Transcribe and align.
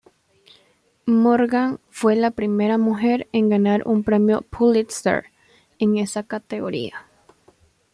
Morgan 1.05 1.79
fue 1.91 2.15
la 2.15 2.31
primera 2.31 2.79
mujer 2.79 3.27
en 3.33 3.49
ganar 3.49 3.83
un 3.87 4.03
Premio 4.03 4.41
Pulitzer 4.41 5.25
en 5.77 5.97
esa 5.99 6.23
categoría. 6.23 7.05